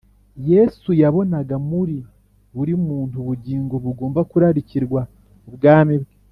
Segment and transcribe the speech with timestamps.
[0.49, 1.97] Yesu yabonaga muri
[2.55, 5.01] buri muntu ubugingo bugomba kurarikirwa
[5.49, 6.13] Ubwami bwe.